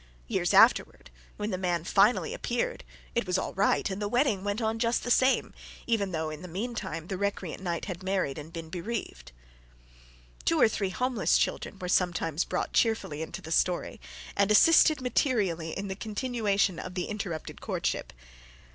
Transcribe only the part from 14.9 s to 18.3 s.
materially in the continuation of the interrupted courtship.